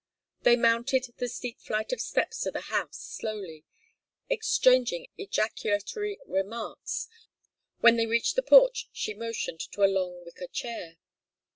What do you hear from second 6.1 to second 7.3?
remarks.